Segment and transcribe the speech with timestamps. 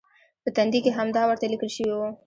[0.43, 2.01] په تندي کې همدا ورته لیکل شوي و.